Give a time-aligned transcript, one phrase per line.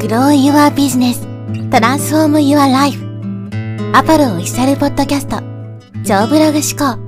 [0.00, 1.20] Grow Your Business
[1.68, 2.98] Transform Your Life
[3.94, 5.36] アパルオフィシャルポッドキャスト
[6.02, 6.98] 超ブログ思考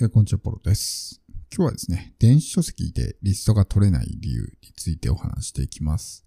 [0.00, 1.20] はい、こんにちは、ポロです。
[1.52, 6.24] 今日はですね、電子書籍でリストが取れない理由についてお話していきます。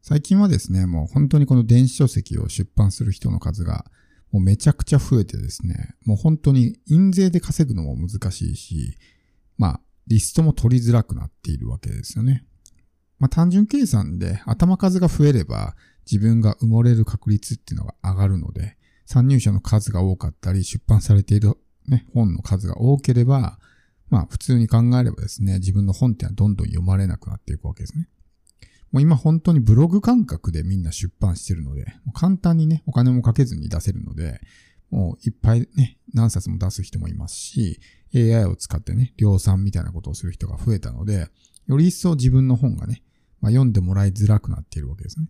[0.00, 3.84] 最近はですね、もう本当にこの電子書籍を出版する人の数が
[4.32, 8.96] もうめちゃくちゃ増えてですね、もう本当に印税で稼ぐのも難しいし、
[9.58, 12.44] まあ、リストも取りづらくなっているわけですよね。
[13.18, 15.76] まあ単純計算で頭数が増えれば
[16.10, 21.54] 自分が埋もれる確率っていうのが上がるので、参入者の数が多かったり出版されている
[21.86, 23.58] ね、本の数が多ければ、
[24.08, 28.08] まあ普通に考えればですね、自分の本ってのはどんどん読まれなくなっていくわけですね。
[28.92, 34.40] もう今本当にブログ感覚でみんな出版してるので、簡単にね、お金もかけずに出せるので、
[34.90, 37.80] もういっぱいね、何冊も出す人もいますし、
[38.14, 41.28] AI を使ってね、量産みたいなことをする人が増えたので、
[41.68, 43.02] より一層自分の本がね、
[43.40, 45.26] まあ、読んでもらいづらくなっているわけですね。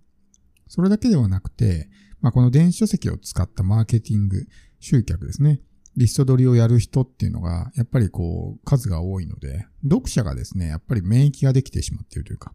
[0.66, 4.46] それだけではなくて、まあ、この電子書籍を使ったマーケティング、
[4.78, 5.60] 集客ですね。
[5.96, 12.54] リスト取りをやる人っていうのが、やっぱりこう、数が多いので、読者がですね、やっぱり免疫ができてしまっているというか、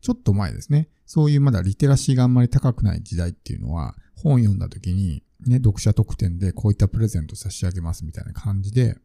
[0.00, 8.96] ちょっと前ですね、そういうまだリテラシーがあんまり高くない時代っていうのは、本読んだ時に、ね、読者特典でこういったプレゼント差し上げますみたいな感じで、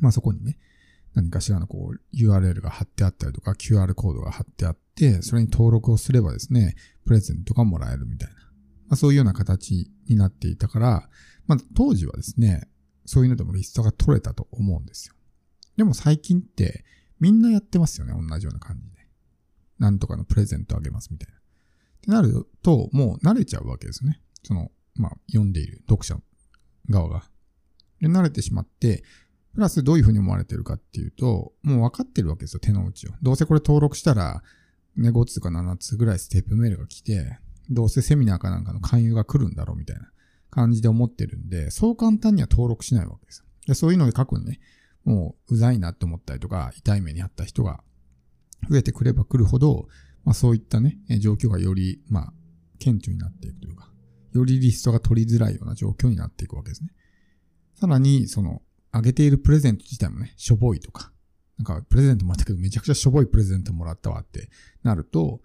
[0.00, 0.58] まあそこにね、
[1.14, 8.34] 何かしらのこう URL が貼ってあったりとか QR コードが貼ってあって、それに登録をすればですね、プレゼントがもらえるみたいな。
[8.36, 8.42] ま
[8.90, 11.08] あそういうような形になっていたから、
[11.46, 12.68] まあ当時はですね、
[13.06, 15.14] そういうのでもリストが取れたと思うんですよ。
[15.76, 16.84] でも最近って
[17.18, 18.99] みんなやってますよね、同じような感じで。
[19.80, 21.38] なんとかのプレゼントあげますみたいな。
[21.38, 21.40] っ
[22.02, 24.20] てなると、もう慣れちゃうわけですね。
[24.44, 26.16] その、まあ読んでいる読者
[26.88, 27.24] 側が。
[28.00, 29.02] で慣れてしまって、
[29.54, 33.12] プラスどういうふうに思われてるかっていうと、もう分かってるわけですよ、手の内を。
[33.22, 34.42] どうせこれ登録したら、
[34.96, 37.38] ね、5つか7つぐらいステップメールが来て、
[37.70, 40.10] どうせセミナーかなんかの勧誘が来るんだろうみたいな
[40.50, 43.46] 感じで思ってるんで、そう簡単には登録しないわけですよ。
[43.66, 44.60] でそういうので過去にね、
[45.04, 47.82] もううざいなって思ったりとか、痛い目にあった人が
[48.68, 49.88] 増えてくれば来るほど、
[50.24, 52.32] まあそういったね、状況がより、まあ、
[52.78, 53.90] 顕著になっていくというか、
[54.32, 56.90] よりリストが取りづらいような状況になっていくわけですね。
[57.74, 58.62] さらに、その、
[58.92, 61.12] あげているプレゼント自体もね、しょぼいとか、
[61.58, 64.50] なんかプレゼントもらったけどめちゃくちゃしょぼいプレゼントもらったわって
[64.82, 65.40] なると、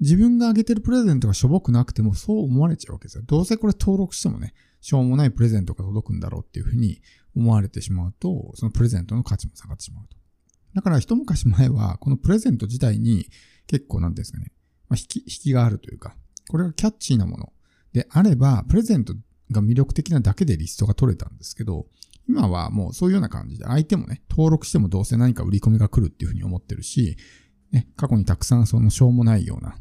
[0.00, 3.24] 自分があげてるプレゼントがしょぼくなくてもそう思われちゃうわけですよ。
[3.26, 7.00] どうせこれ登録してもね、しょうもないプレゼントが届くんだろうっていうふうに
[7.34, 10.16] 思われてしまうと、そのプレゼントの価値も下がってしまうと。
[10.76, 13.26] だから一昔前は、このプレゼント自体に
[13.66, 14.52] 結構なんですかね、
[14.90, 16.14] まあ、引き、引きがあるというか、
[16.48, 17.50] これがキャッチーなもの
[17.94, 19.14] であれば、プレゼント
[19.50, 21.86] が魅力的なだけでリストが取れたんですけど、
[22.28, 27.16] 今はもうそういうような感じで、相手もね、登録してもどうせ何か売り込みが来るっていうふうに思ってるし、
[27.72, 29.76] ね、過去にたくさんそのしょうもないような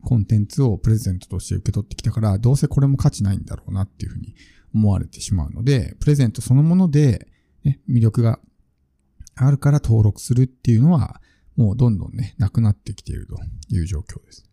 [0.00, 4.34] コンテンツをプレゼントとして受け取ってきたから、どうせこれも価値ないんだろうなっていうふうに
[4.74, 7.28] 思われてしまうので、プレゼントそのもので、
[7.64, 8.40] ね、魅力が
[9.46, 11.20] あるから登録するっていうのは、
[11.56, 13.36] もうどんどんね、なくなってきていると
[13.70, 14.44] いう状況です。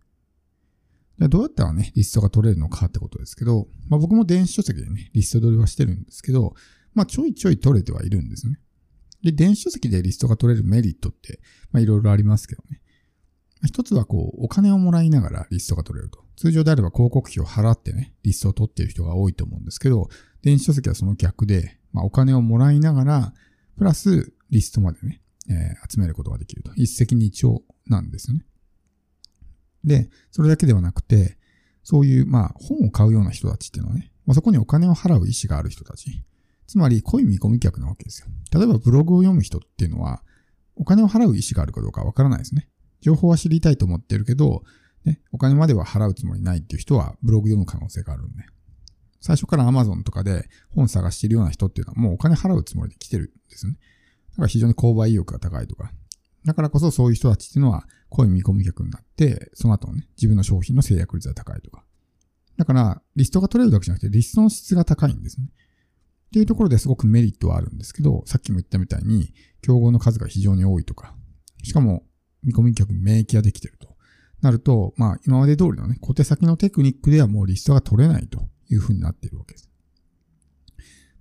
[1.18, 6.54] でどうやったらね、リストが取れるのかってことですけど、まあ僕も電子書籍でね、リスト取りはしてるんですけど、
[6.94, 8.58] まあちょいちょい取れてはいるんですね。
[9.22, 12.82] で、電子書籍でリストが取れるメリットって、まあいろいろありますけどね。
[13.66, 16.24] 一つはこう、お金をもらいながらリストが取れると。
[16.38, 20.08] 通常であれば広告費を払ってね、リストを取っている人が多いと思うんですけど、
[20.42, 23.34] 電子書籍はその逆で、まあお金をもらいながら、
[23.78, 26.72] プラスリストまでね、えー集めることができると。
[26.76, 28.46] 一石二鳥なんですよね。
[29.84, 31.38] で、それだけではなくて、
[31.84, 36.24] そういう、まあ、本を買うような人たちっていうのはね、まあ、そこにお金を払う意思がある人たち。
[36.68, 38.28] つまり、濃い見込み客なわけですよ。
[38.54, 40.22] 例えば、ブログを読む人っていうのは、
[40.76, 42.70] お金を払う意思があるかどうかわからないですね。
[43.02, 44.64] 情報は知りたいと思ってるけど、
[45.04, 48.44] ね、お金までは払うつもりないっていう人は、ブログ読む可能性があるんで。
[49.22, 53.80] 最初から Amazon とかで本探してるような人っていうのは、もうお金払うつもりで来てるんですよね。
[54.40, 55.92] だから非常に購買意欲が高いとか。
[56.46, 61.84] だからこそそういう人たちっていうのは、濃い見込み客になって、その後のね、自分の商品の制約率が高いとか。
[62.56, 65.48] だから、リストが取れるだけじゃなくて、リストの質が高いんですね。
[65.48, 71.14] っていうところですごくメリットはあるんですけど、さっきも言ったみたいに、競合の数が非常に多いとか、
[71.64, 72.04] しかも、
[72.42, 73.98] 見込み客に免疫ができてると。
[74.42, 79.70] なると、まあ、今まで通りのね、小手先のテクニックではもうリストが取れないというふうになっているわけです。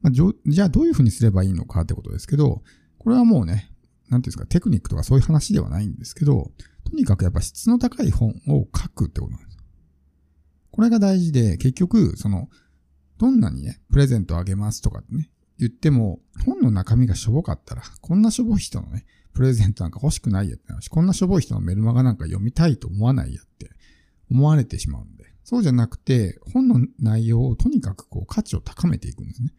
[0.01, 2.63] まあ、じょじゃあどういうふうにすればいいのかってことですけど、
[3.09, 3.73] これはもうね、
[4.11, 6.53] なんていうんですか、テクニックとかそういう話ではないんですけど、
[6.85, 9.57] とにかくやっぱ質の高い本を書くってことなんです。
[10.71, 12.51] これが大事で、結局、その、
[13.17, 23.71] どんなにね、プレゼントあげますとかってね、言っても、本の中身がしょぼかったら、こんなしょぼい人のね、プレゼントなんか欲しくないやってなるし、こんなしょぼい人のメルマガなんか読みたいと思わないやって
[24.31, 25.25] 思われてしまうんで。
[25.45, 29.55] そうじゃなくて、本の内容をとにかくこう価値を高めていくんですね。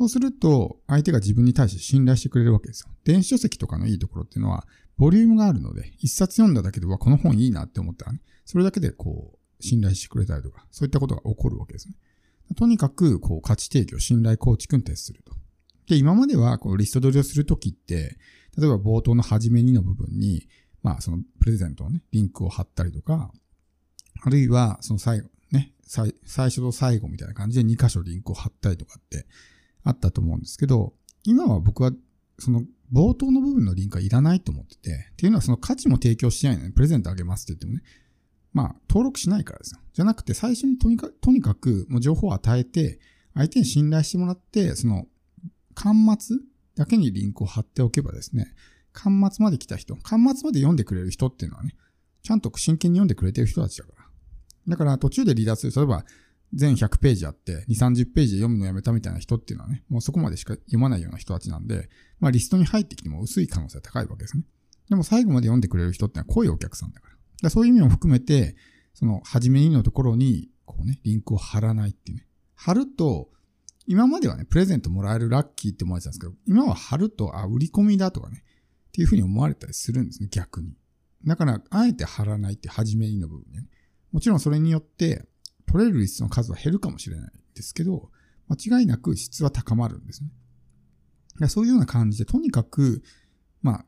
[0.00, 2.88] そうすると、相手が自分に対して信頼してくれるわけですよ。
[3.04, 4.66] 電子書籍とかのいいところっていうのは、
[4.96, 11.96] ボリュームがあるので、一冊読んだだけではこの本いいなって思ったらね、それだけでこう、信頼してくれたりとか、そういったことが起こるわけですね。
[12.56, 15.34] とにかく、こう、価値提供、信頼構築に徹すると。
[15.86, 18.16] で、今までは、こう、リスト取りをするときって、
[18.56, 20.48] 例えば冒頭の初めにの部分に、
[20.82, 23.30] まあ、そのプレゼントのね、リンクを貼ったりとか、
[24.22, 29.26] あるいは、その最後、ね、最最初と最後みたいな感じで2箇所リンクを貼ったりとかって
[29.84, 30.94] あったと思うんですけど、
[31.24, 31.92] 今は僕は、
[32.38, 37.82] その冒頭の部分のリンクはいらないと思ってて、っていうのはその価値も提供しないのにプレゼントあげますって言ってもね、
[38.52, 39.80] まあ、登録しないからですよ。
[39.92, 42.98] じゃなくて、最初にとにかく、とにかく、もう情報を与えて、
[43.34, 45.06] 相手に信頼してもらって、その、
[45.76, 46.36] 端末
[46.74, 48.52] だけにリンクを貼っておけばですね、
[48.92, 51.76] 端末まで来た人、端末まで読んでくれる人っていうのはね、
[52.22, 54.04] ちゃんと真剣に読んでくれてる人たちだから。
[54.68, 56.04] だから途中で離脱する、例えば
[56.52, 61.88] 全100ページあって、2、30ページで読むのやめたみたいな人っていうのはね、もうそこまでしか読まないような人たちなんで、
[62.18, 64.44] まあリストに入ってきても薄い可能性が高いわけですね。
[64.88, 67.14] でも最後まで読んでくれる人ってのは濃いお客さんだから。
[67.42, 68.56] だそういう意味も含めて、
[68.94, 72.26] その、初めにのところに、こうね、リンクを貼らないっていうね。
[72.54, 73.30] 貼ると、
[73.86, 78.44] 今まではね、プレゼントもらえるラッキーって思われてたんですけど、今は貼ると、あ、売り込みだとかね、
[78.88, 80.76] っていうふうに思われたりするんですね、逆に。
[81.24, 83.66] だから、あえて貼らないって初めにの部分ね。
[84.12, 85.26] もちろんそれによって、
[85.70, 88.10] 取れるリスの数は減るかもしれないですけど、
[88.48, 90.24] 間違いなく質は高まるんです
[91.38, 91.48] ね。
[91.48, 93.02] そういうような感じで、とにかく、
[93.62, 93.84] まあ、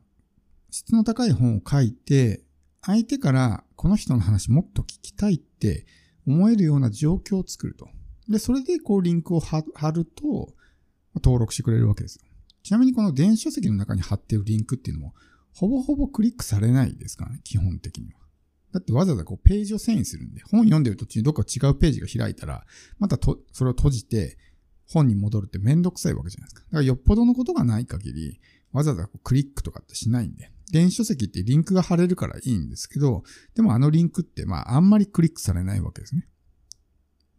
[0.71, 2.41] 質の高い本を書いて、
[2.81, 5.85] 相手からこの人の話もっと聞きたいって
[6.25, 7.89] 思えるような状況を作ると。
[8.29, 10.53] で、それでこうリンクを貼ると、
[11.15, 12.23] 登録してくれるわけですよ。
[12.63, 15.13] ちなみにこの電子書籍の中に貼ってるリンクっていうのも、
[15.53, 18.22] ほぼほぼクリックされないですからね、基本的には。
[18.73, 22.65] だってわざわざこうページを遷移するんで、本読んでる途中にどっか違うページが開いたら、
[22.97, 24.37] またと、それを閉じて、
[24.87, 26.61] 本に戻るってめんどくさいわけじゃないですか。
[26.61, 28.41] だからよっぽどのことがない限り、
[28.71, 30.51] わざわざこうクリックとかってしないんで。
[30.71, 33.23] 電子書籍ってリンクが貼れるからいいんですけど、
[33.53, 36.27] でもあのリンクってまああんまりクリックされないわけですね。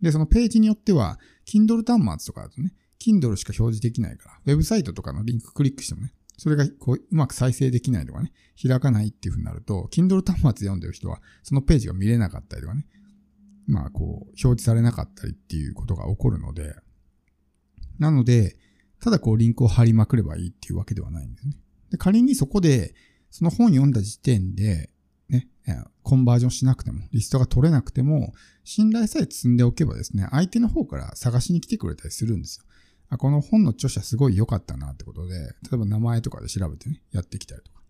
[0.01, 12.87] で、そのページによっては、Kindle 端末とかだとね、Kindle しか表示できないから、ウェブサイトとかのリンククリックしてもね、それがこううまく再生できないとかね、開かないっていう風になると、Kindle 端末で読んでる人は、そのページが見れなかったりとかね、
[13.67, 16.75] まあこう、表示されなかったりっていうことが起こるので、
[17.99, 18.57] なので、
[19.01, 21.57] ただこうリンクを貼りまくればいいっていうわけではないんですね。
[21.91, 22.95] で仮にそこで、
[23.31, 24.91] その本読んだ時点で、
[25.29, 25.49] ね、
[26.03, 28.33] コンバージョンしなくても、リストが取れなくても、
[28.65, 32.65] 信頼さえ積んでおけばですね、相手の方から探しに来てくれたりするんですよ。
[33.15, 37.81] あ、この本の著者すごい良かったなってことで、例えば名前とかで調べてね、やってきたりとか。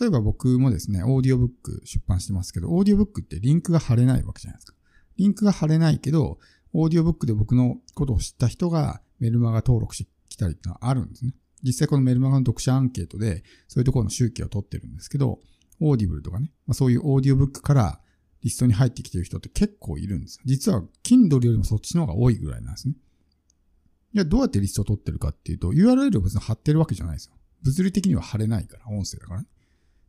[0.00, 4.74] 例えば僕もですね、オーディオブック出版してますけど、オーディオブックってリンクが貼れないわけじゃないですか。
[5.16, 6.38] リンクが貼れないけど、
[6.72, 11.34] オーディオブックで僕のことを知った人がメルマガ登録してきたりってのはあるんですね。
[11.62, 15.40] 実際このメルマガの読者アンケートで、そういうところの集計を取ってるんですけど、
[15.80, 18.00] Audible とかね、まあ、そういうオーディオブックから
[18.42, 20.42] リストに入ってきてる人って結構いるんですよ。
[20.46, 22.94] 実は、Kindle よりもそっちの方が多いぐらいなんですね。
[24.12, 27.34] いや、どうやってリストを取ってるかっていうと、URL を別に貼ってるわけじゃないですよ。
[27.62, 29.46] 物理的には貼れないから、音声だからね。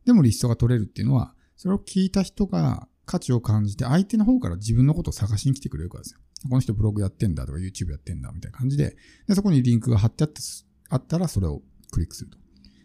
[0.04, 6.20] でもリストが取れるっていうのは、それを聞いた人が価値を感じて、相手の方から自分のことを探しに来てくれるからですよ。
[6.48, 8.96] この人ブログやってんだとか YouTube やってんだみたいな感じで、
[9.28, 10.40] でそこにリンクが貼ってあって
[10.88, 12.38] あったらそれをクリックすると。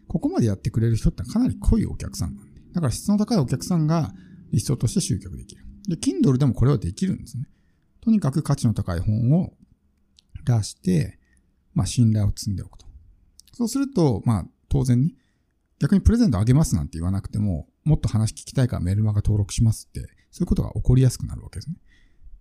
[0.07, 2.61] ここまでやってくれる人ってかなり濃いお客さんなんで。
[2.73, 4.13] だから質の高いお客さんが
[4.51, 5.63] リストとして集客できる。
[5.87, 7.47] で、Kindle でもこれはできるんですね。
[8.01, 9.53] とにかく価値の高い本を
[10.53, 11.19] 出して、
[11.73, 12.85] まあ信頼を積んでおくと。
[13.53, 15.13] そうすると、まあ当然ね、
[15.79, 20.01] 逆にプレゼントあげますなんて言わなくても、もっと話聞きたいからメルマガ登録しますって、
[20.31, 21.75] そういうことが起こりやすくなるわけですね。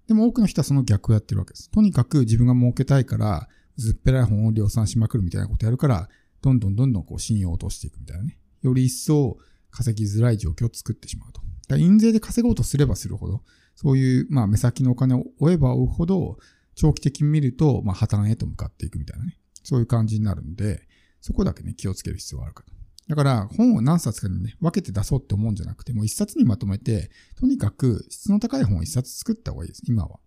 [0.07, 1.71] でも多くの人はその逆をやってるわけです。
[1.71, 6.09] とにかく自分が儲けたいから、ずっぺらい本を量産しまくるみたいなことやるから、
[6.41, 8.39] どんどんどんどんこう信用を落としていくみたいなね。
[8.63, 9.37] より一層
[9.71, 11.41] 稼ぎづらい状況を作ってしまうと。
[11.41, 13.43] だから印税で稼ごうとすればするほど、
[13.75, 16.39] そういうまあ目先のお金を追えば追うほど、
[16.77, 19.37] 長期的に見ると、まあ破綻へと向かっていくみたいなね。
[19.65, 20.87] そういう感じになるんで、
[21.21, 22.73] そこだけね、気をつける必要があるかと。
[23.09, 30.21] だから本を何冊かにね、分けて出そうって思うんじゃなくて、もう一冊にまとめて、とにかく質の高い本を一冊作った方がいいです、今は。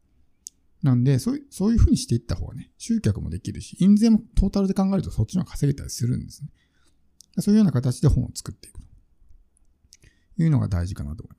[0.82, 6.50] なんで、そういう、そういう風にしていった方がね、集客もできるし、印税もトータルで考えるとそっちの方が稼げたりするんですね。
[7.41, 8.79] そういうような形で本を作っていく
[10.38, 11.38] というのが大事かなと思いま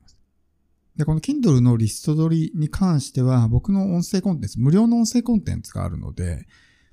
[0.95, 6.45] で、この Kindle のリスト取りに関しては、僕の音声コンテンツ、無料の音声コンテンツがあるので、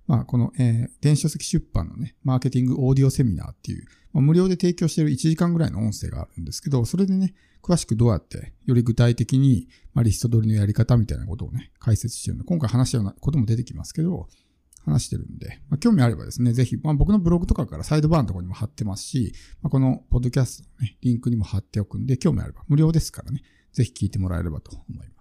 [0.06, 14.28] まあ、この、えー、電子書籍出版のね、マーケティングオーディオセミナーっていう、まあ、無料で提供している1時間ぐらいの音声があるんですけど、それでね、詳しくどうやって、より具体的に、まあ、リスト取りのやり方みたいなことをね、解説してるんで、今回話したようなことも出てきますけど、
[14.84, 25.17] 話してるんで、まあ、興味あればですね、ぜひ、まあ、僕のブログとかからサイドバーのところにも貼ってますし、まあ、このポッドキャストのね、リンクにも貼っておくんで、興味あれば無料ですからね、ぜひ聞いてもらえればと思います。